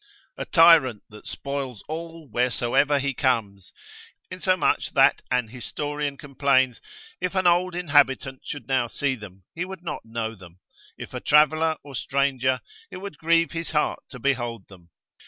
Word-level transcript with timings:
A 0.35 0.45
tyrant 0.45 1.03
that 1.09 1.27
spoils 1.27 1.83
all 1.87 2.27
wheresoever 2.27 2.97
he 2.97 3.13
comes, 3.13 3.71
insomuch 4.31 4.93
that 4.93 5.21
an 5.29 5.49
historian 5.49 6.17
complains, 6.17 6.81
if 7.21 7.35
an 7.35 7.45
old 7.45 7.75
inhabitant 7.75 8.41
should 8.43 8.67
now 8.67 8.87
see 8.87 9.13
them, 9.13 9.43
he 9.53 9.63
would 9.63 9.83
not 9.83 10.01
know 10.03 10.33
them, 10.33 10.59
if 10.97 11.13
a 11.13 11.19
traveller, 11.19 11.77
or 11.83 11.93
stranger, 11.93 12.61
it 12.89 12.97
would 12.97 13.19
grieve 13.19 13.51
his 13.51 13.69
heart 13.69 14.01
to 14.09 14.17
behold 14.17 14.69
them. 14.69 14.89